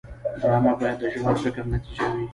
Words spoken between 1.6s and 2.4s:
نتیجه وي